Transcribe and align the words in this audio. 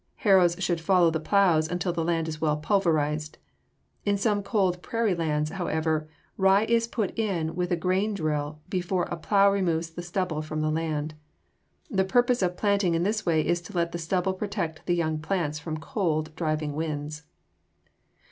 Harrows 0.25 0.55
should 0.57 0.81
follow 0.81 1.11
the 1.11 1.19
plows 1.19 1.69
until 1.69 1.93
the 1.93 2.03
land 2.03 2.27
is 2.27 2.41
well 2.41 2.57
pulverized. 2.57 3.37
In 4.03 4.17
some 4.17 4.41
cold 4.41 4.81
prairie 4.81 5.13
lands, 5.13 5.51
however, 5.51 6.09
rye 6.37 6.65
is 6.65 6.87
put 6.87 7.15
in 7.19 7.53
with 7.55 7.71
a 7.71 7.75
grain 7.75 8.15
drill 8.15 8.59
before 8.67 9.03
a 9.11 9.15
plow 9.15 9.51
removes 9.51 9.91
the 9.91 10.01
stubble 10.01 10.41
from 10.41 10.61
the 10.61 10.71
land. 10.71 11.13
The 11.91 12.03
purpose 12.03 12.41
of 12.41 12.57
planting 12.57 12.95
in 12.95 13.03
this 13.03 13.27
way 13.27 13.45
is 13.45 13.61
to 13.61 13.73
let 13.73 13.91
the 13.91 13.99
stubble 13.99 14.33
protect 14.33 14.87
the 14.87 14.95
young 14.95 15.19
plants 15.19 15.59
from 15.59 15.77
cold, 15.77 16.35
driving 16.35 16.73
winds. 16.73 17.21